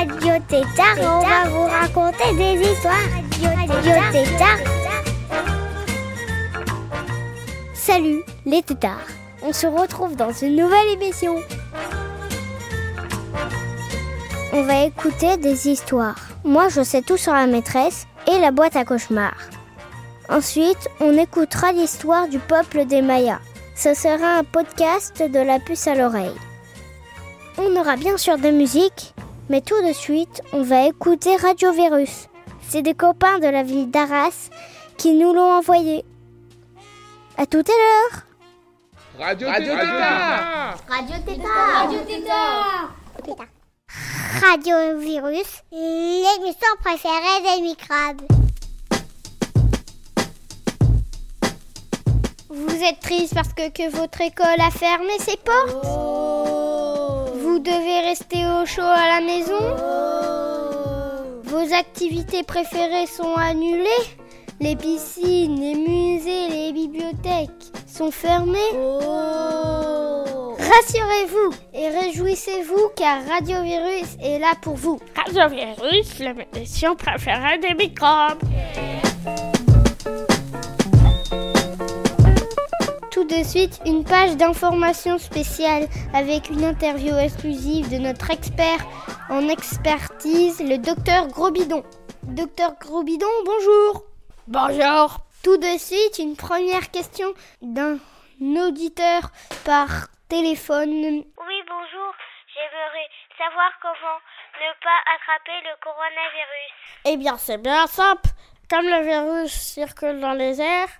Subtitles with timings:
[0.00, 2.94] Radio Tétard on va vous raconter des histoires.
[3.68, 4.56] Radio Tétard.
[7.74, 9.06] Salut les tétards
[9.42, 11.36] On se retrouve dans une nouvelle émission.
[14.54, 16.30] On va écouter des histoires.
[16.44, 19.50] Moi, je sais tout sur la maîtresse et la boîte à cauchemars.
[20.30, 23.40] Ensuite, on écoutera l'histoire du peuple des Mayas.
[23.76, 26.40] Ce sera un podcast de la puce à l'oreille.
[27.58, 29.14] On aura bien sûr de musique,
[29.50, 32.28] mais tout de suite, on va écouter Radio Virus.
[32.68, 34.48] C'est des copains de la ville d'Arras
[34.96, 36.04] qui nous l'ont envoyé.
[37.36, 38.22] À tout à l'heure
[39.18, 40.78] Radio, Radio Tétard.
[40.88, 41.82] Radio Tétard.
[41.82, 42.94] Radio Tétard.
[44.40, 48.22] Radio Virus, l'émission préférée des microbes.
[52.48, 56.39] Vous êtes triste parce que, que votre école a fermé ses portes?
[57.50, 59.58] Vous devez rester au chaud à la maison.
[61.42, 64.06] Vos activités préférées sont annulées.
[64.60, 68.70] Les piscines, les musées, les bibliothèques sont fermées.
[70.60, 75.00] Rassurez-vous et réjouissez-vous car Radio Virus est là pour vous.
[75.16, 78.38] Radio Virus, l'émission préférée des microbes.
[83.40, 88.80] De suite, une page d'information spéciale avec une interview exclusive de notre expert
[89.30, 91.82] en expertise, le docteur Grosbidon.
[92.24, 94.04] Docteur Grosbidon, bonjour.
[94.46, 95.20] Bonjour.
[95.42, 97.32] Tout de suite, une première question
[97.62, 97.98] d'un
[98.40, 99.30] auditeur
[99.64, 100.90] par téléphone.
[100.90, 102.12] Oui, bonjour.
[102.52, 104.20] J'aimerais savoir comment
[104.60, 106.72] ne pas attraper le coronavirus.
[107.06, 108.28] Eh bien, c'est bien simple.
[108.68, 110.90] Comme le virus circule dans les airs,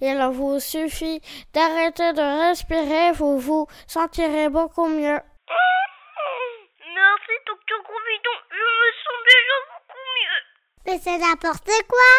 [0.00, 1.20] il vous suffit
[1.52, 5.20] d'arrêter de respirer, vous vous sentirez beaucoup mieux.
[6.94, 7.78] Merci, docteur.
[8.50, 10.42] Je me sens déjà beaucoup mieux.
[10.86, 12.12] Mais c'est n'importe quoi.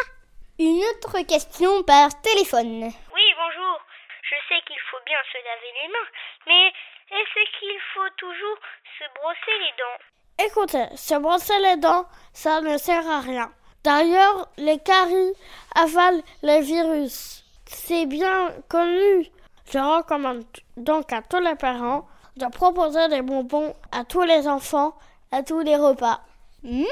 [0.60, 2.84] Une autre question par téléphone.
[3.14, 3.82] Oui, bonjour.
[4.24, 6.10] Je sais qu'il faut bien se laver les mains,
[6.48, 6.68] mais
[7.12, 8.58] est-ce qu'il faut toujours
[8.98, 10.00] se brosser les dents?
[10.48, 13.52] Écoutez, se brosser les dents, ça ne sert à rien.
[13.84, 15.34] D'ailleurs, les caries
[15.76, 17.45] avalent les virus.
[17.68, 19.28] C'est bien connu.
[19.72, 20.44] Je recommande
[20.78, 24.96] donc à tous les parents de proposer des bonbons à tous les enfants
[25.32, 26.22] à tous les repas.
[26.64, 26.84] Mmh,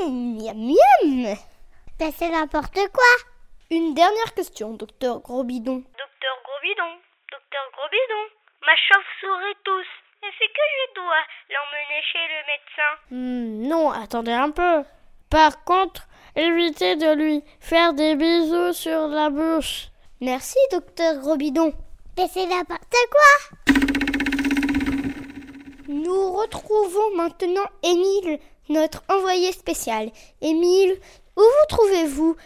[0.00, 1.36] miam miam.
[1.98, 3.12] Ben c'est n'importe quoi.
[3.70, 5.76] Une dernière question, docteur Grosbidon.
[5.76, 6.98] Docteur Grosbidon,
[7.30, 8.24] docteur Grosbidon,
[8.66, 9.86] ma chauve-souris tous.
[10.22, 14.84] Est-ce que je dois l'emmener chez le médecin Hmm, non, attendez un peu.
[15.30, 19.88] Par contre, évitez de lui faire des bisous sur la bouche.
[20.20, 21.72] Merci, docteur Grosbidon.
[22.18, 23.74] Mais c'est n'importe quoi?
[25.88, 28.38] Nous retrouvons maintenant Émile,
[28.68, 30.10] notre envoyé spécial.
[30.40, 30.96] Émile,
[31.36, 32.36] où vous trouvez-vous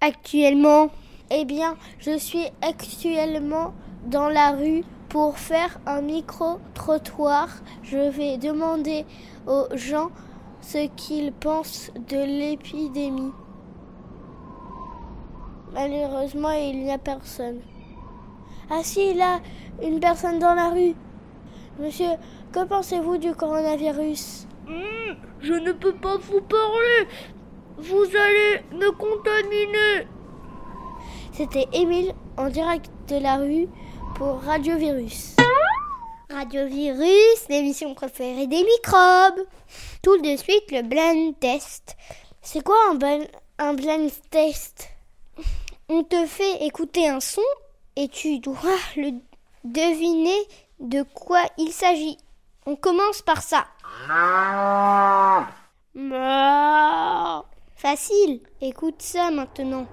[0.00, 0.90] actuellement?
[1.30, 7.48] Eh bien, je suis actuellement dans la rue pour faire un micro-trottoir.
[7.82, 9.04] Je vais demander
[9.46, 10.10] aux gens
[10.66, 13.30] ce qu'ils pensent de l'épidémie.
[15.72, 17.60] Malheureusement, il n'y a personne.
[18.68, 19.38] Ah si, là,
[19.80, 20.94] une personne dans la rue.
[21.78, 22.10] Monsieur,
[22.52, 24.48] que pensez-vous du coronavirus?
[24.66, 27.06] Hmm, je ne peux pas vous parler.
[27.78, 30.08] Vous allez me contaminer.
[31.30, 33.68] C'était Émile en direct de la rue
[34.16, 35.36] pour Radio Virus.
[36.30, 39.46] Radio Virus, l'émission préférée des microbes.
[40.02, 41.96] Tout de suite, le blind test.
[42.42, 43.28] C'est quoi un, blind-
[43.58, 44.88] un blind test?
[45.88, 47.42] On te fait écouter un son
[47.94, 48.58] et tu dois
[48.96, 49.12] le
[49.64, 50.36] deviner
[50.80, 52.18] de quoi il s'agit.
[52.66, 53.66] On commence par ça.
[57.76, 59.86] Facile, écoute ça maintenant.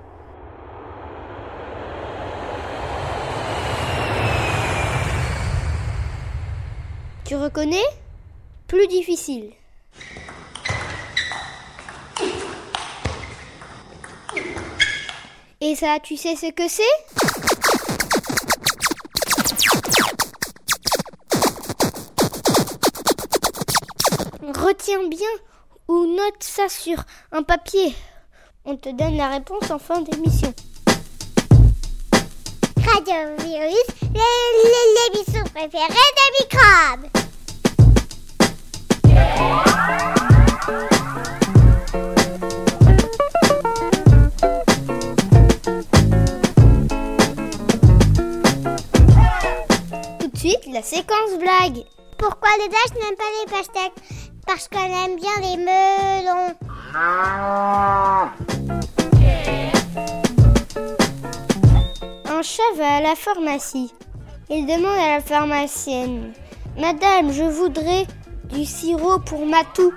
[7.33, 7.89] Tu reconnais
[8.67, 9.53] Plus difficile.
[15.59, 16.83] Et ça, tu sais ce que c'est?
[24.55, 25.27] Retiens bien
[25.87, 27.95] ou note ça sur un papier.
[28.63, 30.53] On te donne la réponse en fin d'émission.
[32.85, 37.22] Radio Virus, l'émission préférée des microbes.
[50.19, 51.83] Tout de suite, la séquence blague.
[52.17, 53.93] Pourquoi les Dash n'aiment pas les pastèques?
[54.45, 56.53] Parce qu'on aime bien les melons.
[62.25, 63.93] Un chat va à la pharmacie.
[64.49, 66.33] Il demande à la pharmacienne
[66.77, 68.05] Madame, je voudrais
[68.53, 69.91] du sirop pour ma toux.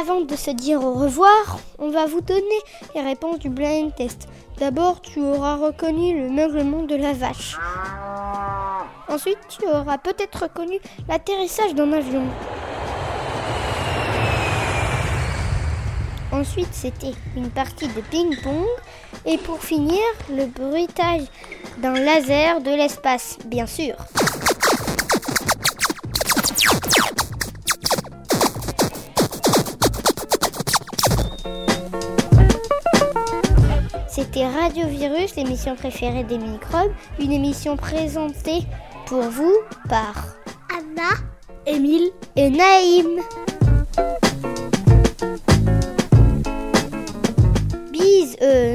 [0.00, 2.40] Avant de se dire au revoir, on va vous donner
[2.94, 4.28] les réponses du blind test.
[4.58, 7.58] D'abord, tu auras reconnu le meuglement de la vache.
[9.08, 10.78] Ensuite, tu auras peut-être reconnu
[11.08, 12.22] l'atterrissage d'un avion.
[16.32, 18.66] Ensuite, c'était une partie de ping-pong.
[19.24, 20.00] Et pour finir,
[20.30, 21.22] le bruitage
[21.78, 23.94] d'un laser de l'espace, bien sûr.
[34.08, 38.64] C'était Radio Virus, l'émission préférée des microbes, une émission présentée
[39.06, 39.54] pour vous
[39.88, 40.14] par
[40.70, 41.10] Anna,
[41.66, 43.20] Émile et Naïm.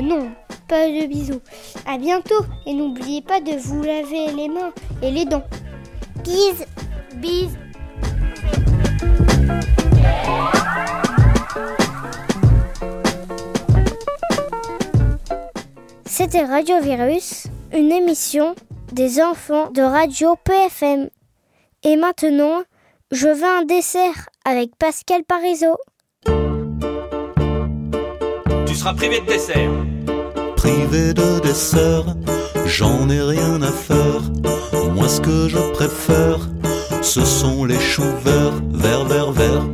[0.02, 0.32] Non,
[0.68, 1.42] pas de bisous.
[1.86, 5.44] À bientôt et n'oubliez pas de vous laver les mains et les dents.
[6.24, 6.66] bise,
[7.16, 7.58] bise.
[16.06, 18.56] C'était Radio Virus, une émission
[18.92, 21.10] des enfants de Radio PFM.
[21.84, 22.64] Et maintenant,
[23.12, 25.78] je veux un dessert avec Pascal Parizeau.
[28.72, 29.70] Tu seras privé de dessert.
[30.56, 32.06] privé de dessert,
[32.66, 34.22] j'en ai rien à faire.
[34.96, 36.40] Moi, ce que je préfère,
[37.02, 39.68] ce sont les choux verts, verts, verts, verts.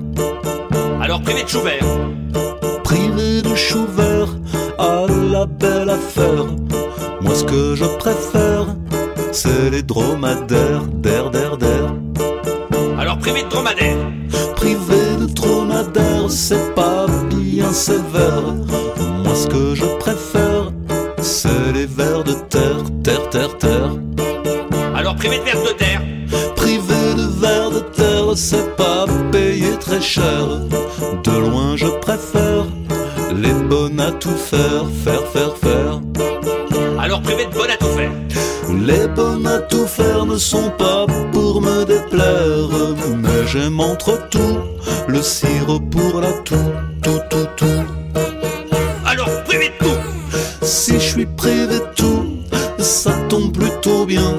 [0.99, 1.85] Alors privé de chou vert.
[2.83, 4.33] Privé de choux verts,
[4.79, 6.47] à la belle affaire.
[7.21, 8.65] Moi, ce que je préfère,
[9.31, 11.93] c'est les dromadaires, der, der, der.
[12.97, 13.97] Alors privé de dromadaire.
[14.55, 16.73] Privé de dromadaire, c'est
[17.67, 18.53] bien sévère.
[19.23, 20.71] Moi, ce que je préfère,
[21.21, 23.91] c'est les vers de terre, terre, terre, terre.
[24.95, 26.01] Alors privé de verre de terre.
[26.55, 30.47] Privé de vers de terre, c'est pas payé très cher.
[31.23, 32.65] De loin, je préfère
[33.35, 36.01] les bonnes à tout faire, faire, faire, faire.
[36.99, 38.11] Alors privé de bonne à tout faire.
[38.87, 44.57] Les bonnes à tout faire ne sont pas pour me déplaire, mais j'aime entre tout
[45.07, 47.85] le sirop pour la toux, tout, tout, tout.
[49.05, 50.65] Alors privé de tout.
[50.65, 52.37] Si je suis privé de tout,
[52.79, 54.33] ça tombe plutôt bien.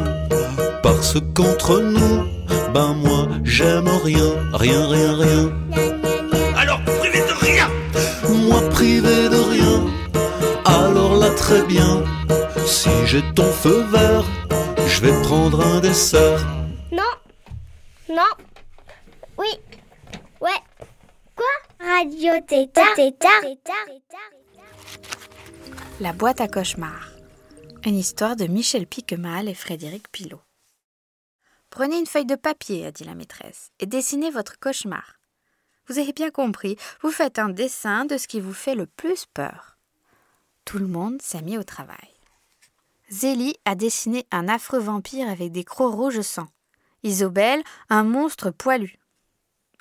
[0.82, 2.24] Parce qu'entre nous,
[2.72, 5.52] ben moi j'aime rien, rien, rien, rien.
[6.56, 7.68] Alors privé de rien.
[8.28, 9.86] Moi privé de rien,
[10.64, 12.02] alors là très bien.
[12.66, 14.24] Si j'ai ton feu vert,
[14.86, 16.46] je vais prendre un dessert.
[16.92, 17.12] Non,
[18.08, 18.32] non,
[19.38, 19.48] oui,
[20.40, 20.60] ouais.
[21.34, 21.46] Quoi
[21.98, 23.42] Radio Tétard, Tétard,
[25.98, 27.10] La boîte à cauchemars.
[27.84, 30.40] Une histoire de Michel Piquemal et Frédéric Pilot.
[31.70, 35.16] Prenez une feuille de papier, a dit la maîtresse, et dessinez votre cauchemar.
[35.88, 39.26] Vous avez bien compris, vous faites un dessin de ce qui vous fait le plus
[39.26, 39.76] peur.
[40.64, 42.14] Tout le monde s'est mis au travail.
[43.10, 46.46] Zélie a dessiné un affreux vampire avec des crocs rouges sang.
[47.02, 49.00] Isobel, un monstre poilu.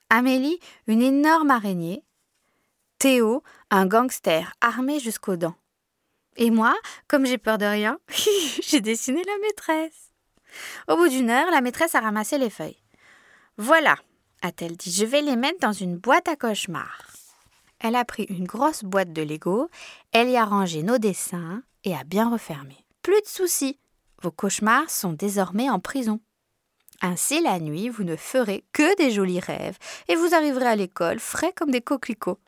[0.10, 2.04] Amélie, une énorme araignée.
[3.00, 5.56] Théo, un gangster armé jusqu'aux dents.
[6.36, 6.76] Et moi,
[7.08, 8.00] comme j'ai peur de rien,
[8.64, 10.12] j'ai dessiné la maîtresse.
[10.88, 12.82] Au bout d'une heure, la maîtresse a ramassé les feuilles.
[13.58, 13.98] Voilà,
[14.42, 17.08] a-t-elle dit, je vais les mettre dans une boîte à cauchemars.
[17.80, 19.70] Elle a pris une grosse boîte de Lego,
[20.12, 22.78] elle y a rangé nos dessins et a bien refermé.
[23.04, 23.80] Plus de soucis,
[24.24, 26.20] vos cauchemars sont désormais en prison.
[27.02, 29.78] Ainsi, la nuit, vous ne ferez que des jolis rêves
[30.08, 32.40] et vous arriverez à l'école frais comme des coquelicots.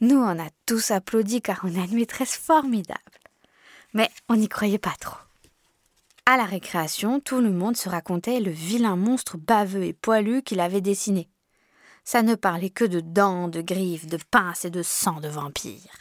[0.00, 3.00] Nous, on a tous applaudi car on a une maîtresse formidable.
[3.92, 5.18] Mais on n'y croyait pas trop.
[6.24, 10.60] À la récréation, tout le monde se racontait le vilain monstre baveux et poilu qu'il
[10.60, 11.28] avait dessiné.
[12.04, 15.92] Ça ne parlait que de dents, de griffes, de pinces et de sang de vampire.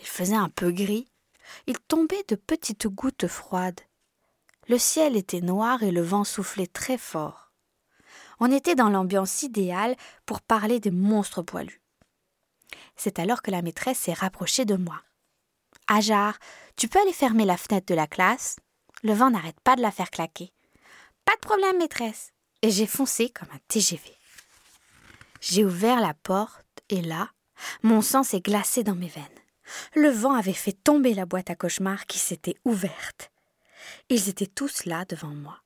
[0.00, 1.08] Il faisait un peu gris.
[1.66, 3.80] il tombait de petites gouttes froides.
[4.68, 7.50] Le ciel était noir et le vent soufflait très fort.
[8.40, 11.82] On était dans l'ambiance idéale pour parler des monstres poilus.
[12.96, 15.02] C'est alors que la maîtresse s'est rapprochée de moi.
[15.86, 16.38] Ajar,
[16.76, 18.56] tu peux aller fermer la fenêtre de la classe
[19.02, 20.52] Le vent n'arrête pas de la faire claquer.
[21.24, 22.32] Pas de problème, maîtresse.
[22.62, 24.14] Et j'ai foncé comme un TGV.
[25.40, 27.30] J'ai ouvert la porte et là,
[27.82, 29.24] mon sang s'est glacé dans mes veines.
[29.94, 33.30] Le vent avait fait tomber la boîte à cauchemars qui s'était ouverte.
[34.08, 35.60] Ils étaient tous là devant moi.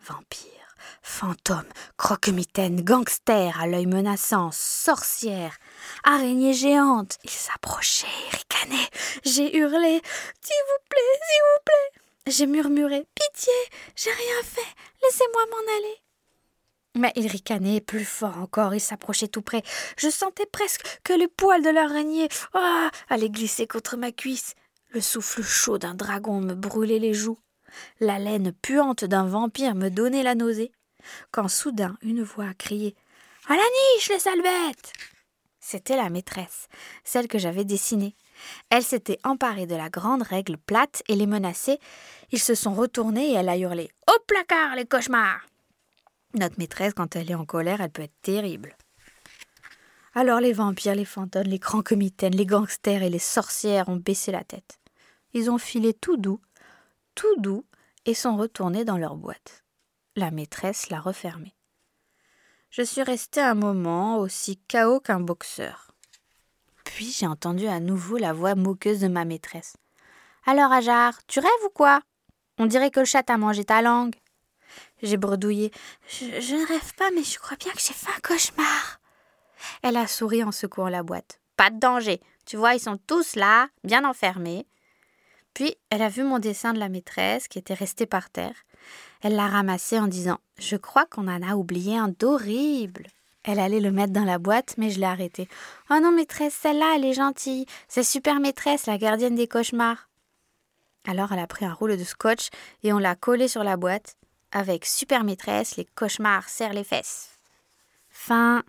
[0.00, 0.65] Vampires,
[1.02, 5.56] fantômes, croque-mitaines, gangsters à l'œil menaçant, sorcières,
[6.04, 7.18] araignées géantes.
[7.24, 8.90] Ils s'approchaient, ricanaient.
[9.24, 10.02] J'ai hurlé
[10.40, 12.02] S'il vous plaît, s'il vous plaît.
[12.28, 13.52] J'ai murmuré Pitié,
[13.94, 16.02] j'ai rien fait, laissez-moi m'en aller.
[16.96, 19.62] Mais ils ricanaient plus fort encore, ils s'approchaient tout près.
[19.98, 24.54] Je sentais presque que les poils de l'araignée ah, allaient glisser contre ma cuisse.
[24.90, 27.38] Le souffle chaud d'un dragon me brûlait les joues.
[28.00, 30.72] La laine puante d'un vampire me donnait la nausée.
[31.30, 32.94] Quand soudain une voix a crié
[33.48, 33.62] À la
[33.96, 34.42] niche, les sales
[35.60, 36.68] C'était la maîtresse,
[37.04, 38.16] celle que j'avais dessinée.
[38.70, 41.78] Elle s'était emparée de la grande règle plate et les menaçait.
[42.32, 45.46] Ils se sont retournés et elle a hurlé Au placard, les cauchemars
[46.36, 48.76] notre maîtresse, quand elle est en colère, elle peut être terrible.
[50.14, 54.44] Alors les vampires, les fantômes, les comitaines, les gangsters et les sorcières ont baissé la
[54.44, 54.78] tête.
[55.34, 56.40] Ils ont filé tout doux,
[57.16, 57.64] tout doux,
[58.04, 59.64] et sont retournés dans leur boîte.
[60.14, 61.56] La maîtresse l'a refermée.
[62.70, 65.90] Je suis restée un moment aussi chaos qu'un boxeur.
[66.84, 69.76] Puis j'ai entendu à nouveau la voix moqueuse de ma maîtresse.
[70.46, 72.00] Alors, Ajar, tu rêves ou quoi?
[72.58, 74.14] On dirait que le chat a mangé ta langue.
[75.02, 75.72] J'ai bredouillé.
[76.08, 79.00] Je, ne rêve pas, mais je crois bien que j'ai fait un cauchemar.
[79.82, 81.40] Elle a souri en secouant la boîte.
[81.56, 82.20] Pas de danger.
[82.46, 84.66] Tu vois, ils sont tous là, bien enfermés.
[85.56, 88.52] Puis elle a vu mon dessin de la maîtresse qui était resté par terre.
[89.22, 93.06] Elle l'a ramassé en disant Je crois qu'on en a oublié un d'horrible.
[93.42, 95.48] Elle allait le mettre dans la boîte, mais je l'ai arrêté.
[95.88, 97.64] Oh non, maîtresse, celle-là, elle est gentille.
[97.88, 100.10] C'est super maîtresse, la gardienne des cauchemars.
[101.06, 102.50] Alors elle a pris un rouleau de scotch
[102.82, 104.18] et on l'a collé sur la boîte.
[104.52, 107.30] Avec Super Maîtresse, les cauchemars serrent les fesses.
[108.10, 108.62] Fin.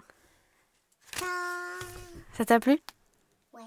[2.38, 2.80] Ça t'a plu?
[3.54, 3.60] Ouais.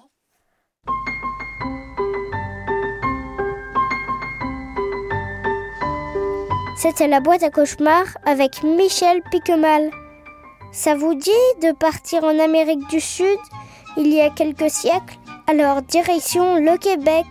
[6.81, 9.91] C'était la boîte à cauchemars avec Michel Piquemal.
[10.73, 13.39] Ça vous dit de partir en Amérique du Sud
[13.99, 15.19] il y a quelques siècles?
[15.47, 17.27] Alors direction le Québec.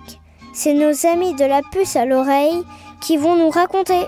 [0.53, 2.63] C'est nos amis de la puce à l'oreille
[3.01, 4.05] qui vont nous raconter.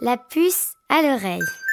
[0.00, 1.67] La puce à l'oreille.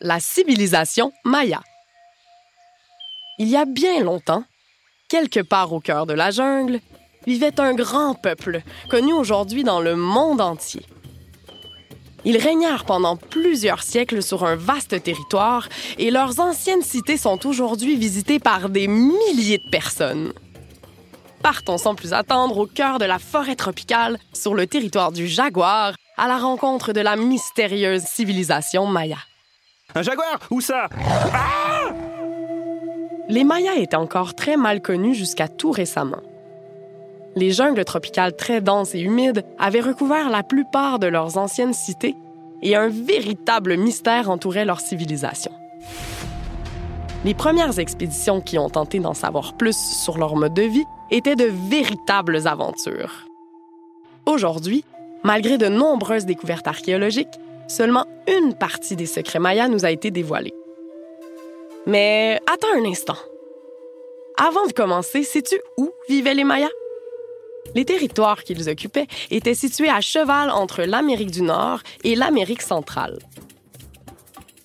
[0.00, 1.60] La civilisation Maya.
[3.40, 4.44] Il y a bien longtemps,
[5.08, 6.78] quelque part au cœur de la jungle,
[7.26, 10.86] vivait un grand peuple, connu aujourd'hui dans le monde entier.
[12.24, 17.96] Ils régnèrent pendant plusieurs siècles sur un vaste territoire et leurs anciennes cités sont aujourd'hui
[17.96, 20.32] visitées par des milliers de personnes.
[21.42, 25.96] Partons sans plus attendre au cœur de la forêt tropicale, sur le territoire du jaguar,
[26.16, 29.18] à la rencontre de la mystérieuse civilisation Maya.
[29.94, 30.38] Un jaguar?
[30.50, 30.88] Où ça?
[31.32, 31.94] Ah!
[33.28, 36.22] Les Mayas étaient encore très mal connus jusqu'à tout récemment.
[37.36, 42.16] Les jungles tropicales très denses et humides avaient recouvert la plupart de leurs anciennes cités
[42.62, 45.52] et un véritable mystère entourait leur civilisation.
[47.24, 51.36] Les premières expéditions qui ont tenté d'en savoir plus sur leur mode de vie étaient
[51.36, 53.26] de véritables aventures.
[54.26, 54.84] Aujourd'hui,
[55.22, 60.54] malgré de nombreuses découvertes archéologiques, seulement une partie des secrets mayas nous a été dévoilée.
[61.86, 63.16] Mais attends un instant.
[64.36, 66.70] Avant de commencer, sais-tu où vivaient les Mayas?
[67.74, 73.18] Les territoires qu'ils occupaient étaient situés à cheval entre l'Amérique du Nord et l'Amérique centrale.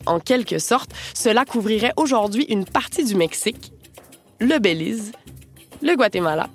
[0.06, 3.74] En quelque sorte, cela couvrirait aujourd'hui une partie du Mexique,
[4.40, 5.12] le Belize,
[5.82, 6.50] le Guatemala,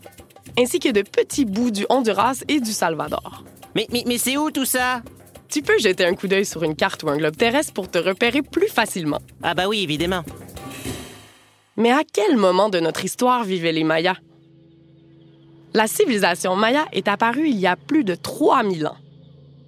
[0.59, 3.45] ainsi que de petits bouts du Honduras et du Salvador.
[3.75, 5.03] Mais, mais, mais c'est où tout ça?
[5.49, 7.99] Tu peux jeter un coup d'œil sur une carte ou un globe terrestre pour te
[7.99, 9.21] repérer plus facilement.
[9.43, 10.23] Ah bah oui, évidemment.
[11.77, 14.17] Mais à quel moment de notre histoire vivaient les Mayas?
[15.75, 18.97] La civilisation maya est apparue il y a plus de 3000 ans.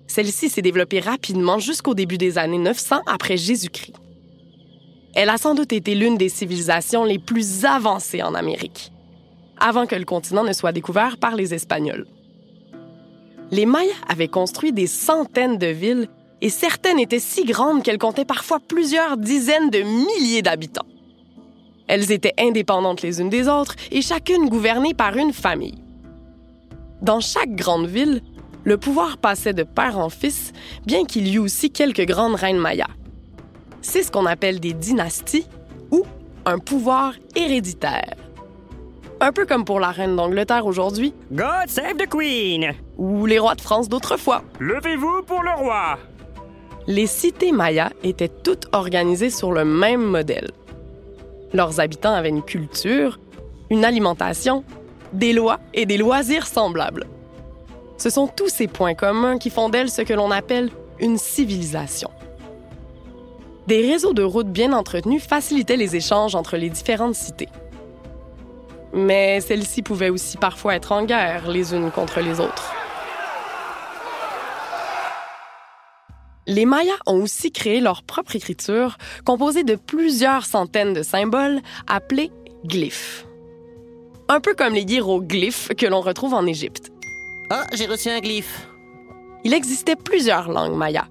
[0.06, 3.94] Celle-ci s'est développée rapidement jusqu'au début des années 900 après Jésus-Christ.
[5.14, 8.92] Elle a sans doute été l'une des civilisations les plus avancées en Amérique,
[9.58, 12.06] avant que le continent ne soit découvert par les Espagnols.
[13.50, 16.08] Les Mayas avaient construit des centaines de villes
[16.40, 20.86] et certaines étaient si grandes qu'elles comptaient parfois plusieurs dizaines de milliers d'habitants.
[21.88, 25.82] Elles étaient indépendantes les unes des autres et chacune gouvernée par une famille.
[27.02, 28.22] Dans chaque grande ville,
[28.62, 30.52] le pouvoir passait de père en fils,
[30.86, 32.90] bien qu'il y eût aussi quelques grandes reines mayas.
[33.82, 35.46] C'est ce qu'on appelle des dynasties
[35.90, 36.04] ou
[36.44, 38.14] un pouvoir héréditaire.
[39.22, 41.12] Un peu comme pour la reine d'Angleterre aujourd'hui.
[41.30, 42.72] God save the Queen!
[42.96, 44.42] Ou les rois de France d'autrefois.
[44.58, 45.98] Levez-vous pour le roi!
[46.86, 50.50] Les cités mayas étaient toutes organisées sur le même modèle.
[51.52, 53.20] Leurs habitants avaient une culture,
[53.68, 54.64] une alimentation,
[55.12, 57.06] des lois et des loisirs semblables.
[57.98, 62.10] Ce sont tous ces points communs qui font d'elle ce que l'on appelle une civilisation.
[63.66, 67.48] Des réseaux de routes bien entretenus facilitaient les échanges entre les différentes cités.
[68.92, 72.74] Mais celles-ci pouvaient aussi parfois être en guerre les unes contre les autres.
[76.46, 82.32] Les Mayas ont aussi créé leur propre écriture, composée de plusieurs centaines de symboles appelés
[82.64, 83.24] glyphes.
[84.28, 86.90] Un peu comme les hiéroglyphes que l'on retrouve en Égypte.
[87.50, 88.68] Ah, j'ai reçu un glyphe.
[89.44, 91.06] Il existait plusieurs langues mayas,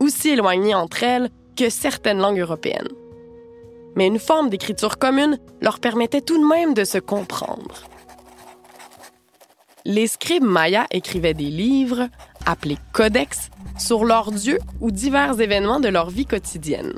[0.00, 2.88] aussi éloignées entre elles que certaines langues européennes.
[3.96, 7.84] Mais une forme d'écriture commune leur permettait tout de même de se comprendre.
[9.84, 12.08] Les scribes mayas écrivaient des livres,
[12.44, 16.94] appelés codex, sur leurs dieux ou divers événements de leur vie quotidienne.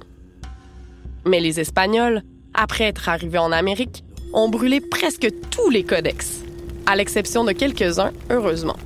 [1.24, 2.22] Mais les Espagnols,
[2.54, 6.42] après être arrivés en Amérique, ont brûlé presque tous les codex,
[6.86, 8.76] à l'exception de quelques-uns, heureusement.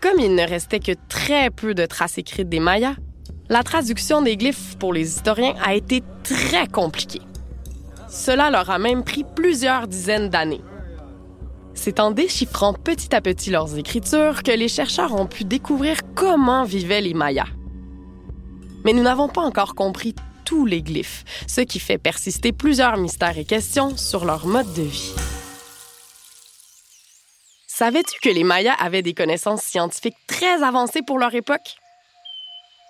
[0.00, 2.96] Comme il ne restait que très peu de traces écrites des Mayas,
[3.52, 7.20] la traduction des glyphes pour les historiens a été très compliquée.
[8.08, 10.62] Cela leur a même pris plusieurs dizaines d'années.
[11.74, 16.64] C'est en déchiffrant petit à petit leurs écritures que les chercheurs ont pu découvrir comment
[16.64, 17.48] vivaient les Mayas.
[18.86, 20.14] Mais nous n'avons pas encore compris
[20.46, 24.82] tous les glyphes, ce qui fait persister plusieurs mystères et questions sur leur mode de
[24.82, 25.12] vie.
[27.66, 31.76] Savais-tu que les Mayas avaient des connaissances scientifiques très avancées pour leur époque?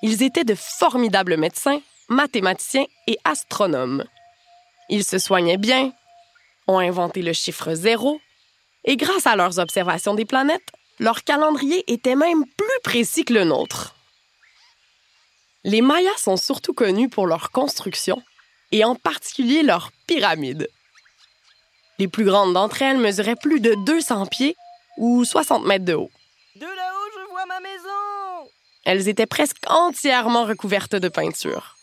[0.02, 4.04] Ils étaient de formidables médecins, mathématiciens et astronomes.
[4.88, 5.92] Ils se soignaient bien,
[6.66, 8.20] ont inventé le chiffre zéro,
[8.84, 13.44] et grâce à leurs observations des planètes, leur calendrier était même plus précis que le
[13.44, 13.94] nôtre.
[15.64, 18.20] Les Mayas sont surtout connus pour leur construction,
[18.72, 20.68] et en particulier leurs pyramides.
[21.98, 24.56] Les plus grandes d'entre elles mesuraient plus de 200 pieds
[24.96, 26.10] ou 60 mètres de haut.
[26.56, 28.50] De là-haut, je vois ma maison!
[28.84, 31.76] Elles étaient presque entièrement recouvertes de peinture.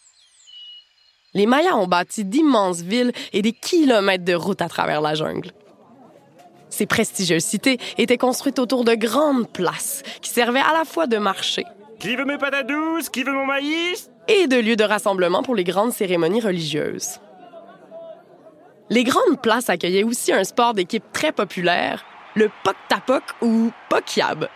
[1.34, 5.52] Les Mayas ont bâti d'immenses villes et des kilomètres de routes à travers la jungle.
[6.70, 11.18] Ces prestigieuses cités étaient construites autour de grandes places qui servaient à la fois de
[11.18, 11.66] marché.
[12.00, 13.10] Qui veut mes patates douces?
[13.10, 14.10] Qui veut mon maïs?
[14.28, 17.20] Et de lieux de rassemblement pour les grandes cérémonies religieuses.
[18.90, 24.48] Les grandes places accueillaient aussi un sport d'équipe très populaire, le Pok-Tapok ou Pokyab.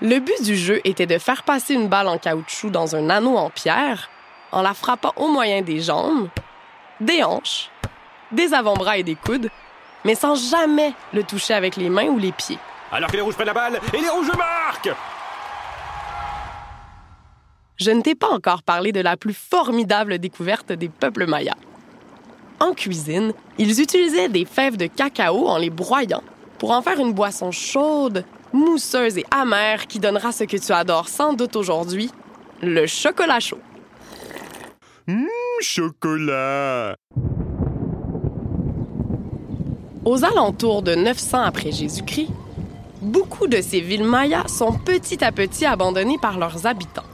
[0.00, 3.36] Le but du jeu était de faire passer une balle en caoutchouc dans un anneau
[3.36, 4.08] en pierre
[4.52, 6.28] en la frappant au moyen des jambes,
[7.00, 7.68] des hanches,
[8.30, 9.50] des avant-bras et des coudes,
[10.04, 12.58] mais sans jamais le toucher avec les mains ou les pieds.
[12.92, 14.94] Alors que les rouges prennent la balle et les rouges marquent!
[17.76, 21.56] Je ne t'ai pas encore parlé de la plus formidable découverte des peuples mayas.
[22.60, 26.22] En cuisine, ils utilisaient des fèves de cacao en les broyant
[26.58, 31.08] pour en faire une boisson chaude, mousseuse et amère qui donnera ce que tu adores
[31.08, 32.10] sans doute aujourd'hui,
[32.62, 33.60] le chocolat chaud.
[35.08, 35.26] Hum,
[35.60, 36.96] chocolat!
[40.04, 42.30] Aux alentours de 900 après Jésus-Christ,
[43.02, 47.04] beaucoup de ces villes mayas sont petit à petit abandonnées par leurs habitants.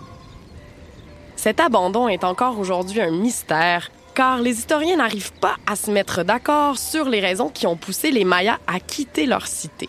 [1.37, 6.23] Cet abandon est encore aujourd'hui un mystère, car les historiens n'arrivent pas à se mettre
[6.23, 9.89] d'accord sur les raisons qui ont poussé les Mayas à quitter leur cité.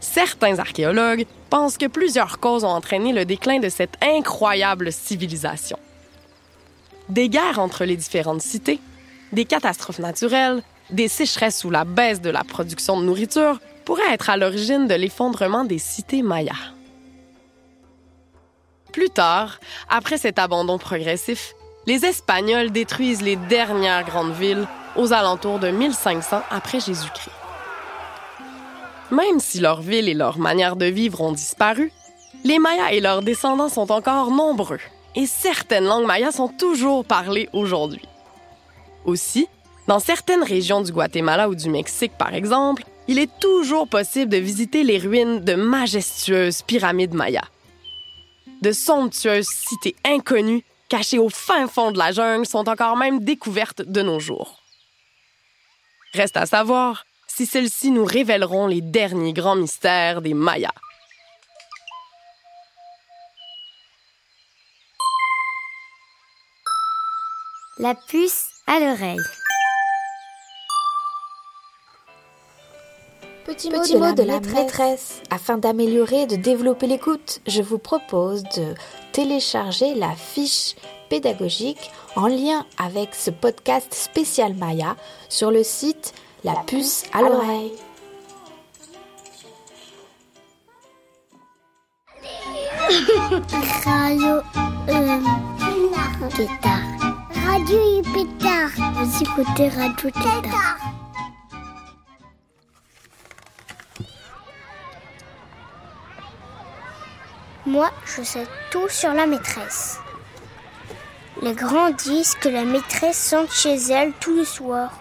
[0.00, 5.78] Certains archéologues pensent que plusieurs causes ont entraîné le déclin de cette incroyable civilisation.
[7.10, 8.80] Des guerres entre les différentes cités,
[9.32, 14.30] des catastrophes naturelles, des sécheresses ou la baisse de la production de nourriture pourraient être
[14.30, 16.72] à l'origine de l'effondrement des cités mayas.
[18.92, 21.54] Plus tard, après cet abandon progressif,
[21.86, 27.39] les Espagnols détruisent les dernières grandes villes aux alentours de 1500 après Jésus-Christ.
[29.10, 31.92] Même si leurs villes et leur manière de vivre ont disparu,
[32.44, 34.78] les Mayas et leurs descendants sont encore nombreux
[35.16, 38.02] et certaines langues mayas sont toujours parlées aujourd'hui.
[39.04, 39.48] Aussi,
[39.88, 44.36] dans certaines régions du Guatemala ou du Mexique, par exemple, il est toujours possible de
[44.36, 47.48] visiter les ruines de majestueuses pyramides mayas.
[48.62, 53.82] De somptueuses cités inconnues, cachées au fin fond de la jungle, sont encore même découvertes
[53.82, 54.60] de nos jours.
[56.12, 60.72] Reste à savoir si celles-ci nous révéleront les derniers grands mystères des Mayas.
[67.78, 69.18] La puce à l'oreille.
[73.44, 75.22] Petit mot, de, la, maîtresse.
[75.30, 78.74] Afin d'améliorer et de développer l'écoute, je vous propose de
[79.12, 80.74] télécharger la fiche
[81.08, 84.94] pédagogique en lien avec ce podcast spécial Maya
[85.28, 86.12] sur le site
[86.42, 87.72] La, puce à l'oreille.
[93.84, 94.40] Radio
[94.88, 95.20] euh,
[96.34, 96.80] Pétard.
[97.46, 98.70] Radio Pétard.
[98.94, 100.78] Vous écoutez Radio Pétard.
[107.66, 110.00] Moi, je sais tout sur la maîtresse.
[111.42, 114.92] Les grands disent que la maîtresse sent chez elle tous les soirs.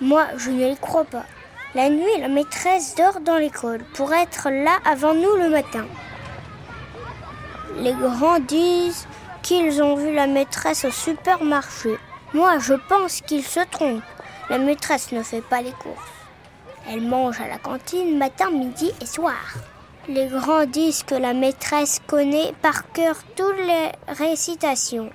[0.00, 1.24] Moi, je ne les crois pas.
[1.74, 5.86] La nuit, la maîtresse dort dans l'école pour être là avant nous le matin.
[7.78, 9.06] Les grands disent
[9.42, 11.96] qu'ils ont vu la maîtresse au supermarché.
[12.32, 14.02] Moi, je pense qu'ils se trompent.
[14.50, 16.12] La maîtresse ne fait pas les courses.
[16.88, 19.54] Elle mange à la cantine matin, midi et soir.
[20.08, 25.10] Les grands disent que la maîtresse connaît par cœur toutes les récitations.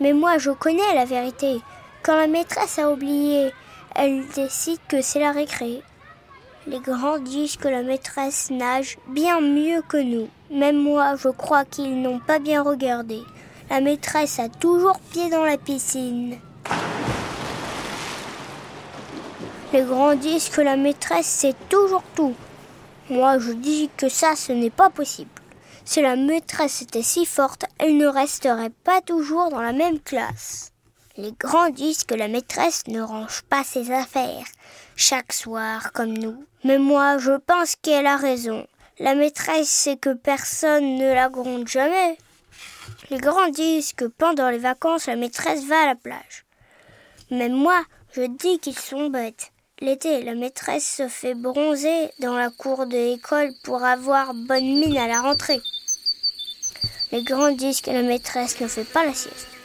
[0.00, 1.60] Mais moi, je connais la vérité.
[2.02, 3.52] Quand la maîtresse a oublié,
[3.94, 5.82] elle décide que c'est la récré.
[6.66, 10.28] Les grands disent que la maîtresse nage bien mieux que nous.
[10.50, 13.20] Même moi, je crois qu'ils n'ont pas bien regardé.
[13.70, 16.38] La maîtresse a toujours pied dans la piscine.
[19.72, 22.34] Les grands disent que la maîtresse sait toujours tout.
[23.08, 25.30] Moi, je dis que ça, ce n'est pas possible.
[25.84, 30.69] Si la maîtresse était si forte, elle ne resterait pas toujours dans la même classe.
[31.20, 34.46] Les grands disent que la maîtresse ne range pas ses affaires
[34.96, 36.46] chaque soir comme nous.
[36.64, 38.66] Mais moi, je pense qu'elle a raison.
[38.98, 42.16] La maîtresse sait que personne ne la gronde jamais.
[43.10, 46.46] Les grands disent que pendant les vacances, la maîtresse va à la plage.
[47.30, 49.52] Mais moi, je dis qu'ils sont bêtes.
[49.80, 54.96] L'été, la maîtresse se fait bronzer dans la cour de l'école pour avoir bonne mine
[54.96, 55.60] à la rentrée.
[57.12, 59.59] Les grands disent que la maîtresse ne fait pas la sieste.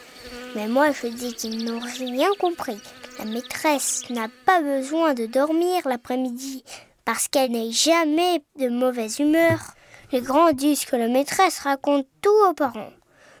[0.56, 2.80] Mais moi, je dis qu'ils n'ont rien compris.
[3.18, 6.64] La maîtresse n'a pas besoin de dormir l'après-midi
[7.04, 9.74] parce qu'elle n'est jamais de mauvaise humeur.
[10.12, 12.92] Les grands disent que la maîtresse raconte tout aux parents.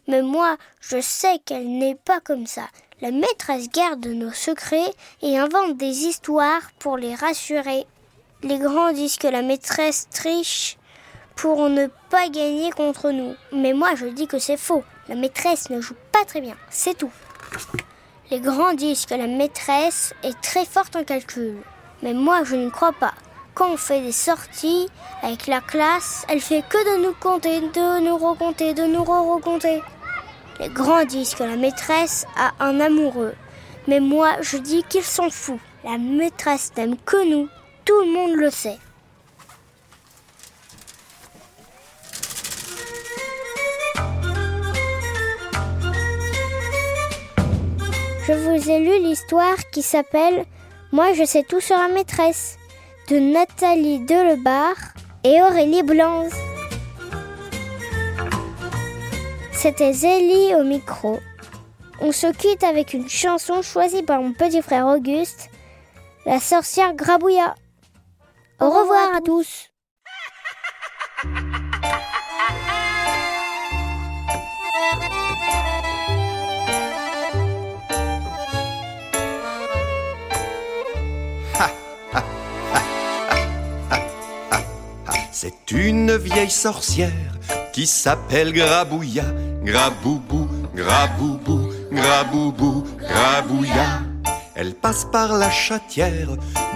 [0.08, 2.68] Mais moi, je sais qu'elle n'est pas comme ça.
[3.00, 7.86] La maîtresse garde nos secrets et invente des histoires pour les rassurer.
[8.42, 10.76] Les grands disent que la maîtresse triche
[11.36, 13.34] pour ne pas gagner contre nous.
[13.52, 14.82] Mais moi je dis que c'est faux.
[15.08, 16.56] La maîtresse ne joue pas très bien.
[16.70, 17.12] C'est tout.
[18.30, 21.58] Les grands disent que la maîtresse est très forte en calcul.
[22.02, 23.14] Mais moi je ne crois pas.
[23.54, 24.88] Quand on fait des sorties
[25.22, 29.82] avec la classe, elle fait que de nous compter, de nous recompter, de nous re-recompter.
[30.58, 33.34] Les grands disent que la maîtresse a un amoureux.
[33.88, 35.60] Mais moi, je dis qu'ils sont fous.
[35.84, 37.48] La maîtresse n'aime que nous.
[37.84, 38.78] Tout le monde le sait.
[48.26, 50.46] Je vous ai lu l'histoire qui s'appelle
[50.90, 52.58] Moi je sais tout sur la maîtresse
[53.08, 54.74] de Nathalie Delebar
[55.22, 56.32] et Aurélie Blanze.
[59.52, 61.20] C'était Zélie au micro.
[62.00, 65.48] On se quitte avec une chanson choisie par mon petit frère Auguste,
[66.24, 67.54] La sorcière Grabouilla.
[68.60, 69.70] Au, revoir, à tous.
[85.72, 87.10] Une vieille sorcière
[87.72, 89.24] qui s'appelle Grabouilla,
[89.62, 94.02] Graboubou, Graboubou, Graboubou, Grabouilla.
[94.54, 96.28] Elle passe par la chatière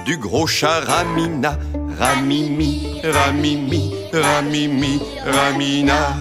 [0.05, 1.57] du gros chat Ramina,
[1.99, 6.17] Ramimi, Ramimi, Ramimi, Ramina.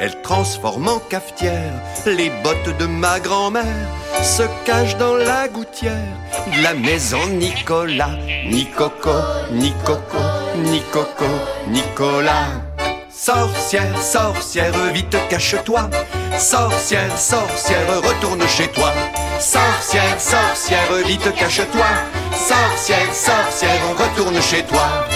[0.00, 1.72] Elle transforme en cafetière
[2.06, 3.88] les bottes de ma grand-mère,
[4.22, 6.16] se cache dans la gouttière
[6.56, 9.12] de la maison Nicolas, ni Coco,
[10.56, 11.24] ni Coco,
[11.68, 12.62] ni Coco, Nicolas.
[13.10, 15.88] Sorcière, sorcière, vite cache-toi.
[16.38, 18.92] Sorcière, sorcière, retourne chez toi.
[19.40, 21.86] Sorcière, sorcière, vite cache-toi.
[22.32, 25.06] Sorcière, sorcière, retourne chez toi.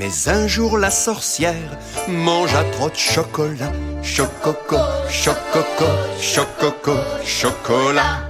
[0.00, 1.76] Mais un jour la sorcière
[2.08, 3.70] mangea trop de chocolat.
[4.02, 4.78] Chococo,
[5.10, 5.84] chococo,
[6.18, 8.22] chococo, chocolat.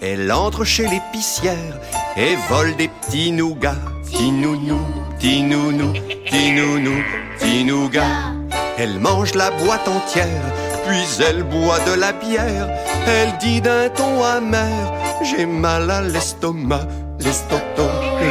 [0.00, 1.78] Elle entre chez l'épicière
[2.16, 3.84] et vole des petits nougats.
[4.06, 4.80] Petits nounous,
[5.18, 5.92] petits nounous,
[6.24, 7.04] petits nounous,
[7.38, 8.32] petits nougats.
[8.78, 10.46] Elle mange la boîte entière,
[10.86, 12.66] puis elle boit de la bière.
[13.06, 17.89] Elle dit d'un ton amer, j'ai mal à l'estomac, l'estoto,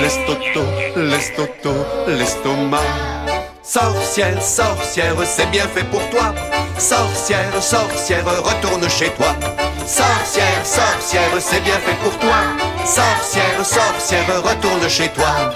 [0.09, 2.81] l'estoto, l'estoto, l'estomac.
[3.61, 6.33] Sorcière, sorcière, c'est bien fait pour toi.
[6.79, 9.35] Sorcière, sorcière, retourne chez toi.
[9.85, 12.39] Sorcière, sorcière, c'est bien fait pour toi.
[12.85, 15.53] Sorcière, sorcière, retourne chez toi.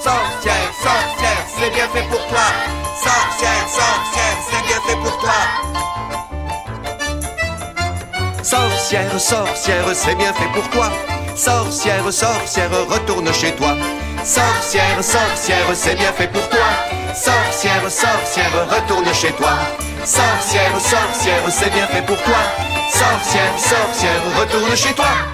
[0.00, 2.83] Sorcière, sorcière, c'est bien fait pour toi.
[3.04, 5.40] Sorcière, sorcière, c'est bien fait pour toi.
[8.42, 10.90] Sorcière, sorcière, c'est bien fait pour toi.
[11.36, 13.76] Sorcière, sorcière, retourne chez toi.
[14.24, 16.66] Sorcière, sorcière, c'est bien fait pour toi.
[17.14, 19.52] Sorcière, sorcière, retourne chez toi.
[20.04, 22.38] Sorcière, sorcière, c'est bien fait pour toi.
[22.90, 25.33] Sorcière, sorcière, retourne chez toi.